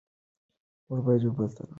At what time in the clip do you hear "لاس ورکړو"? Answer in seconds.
1.51-1.67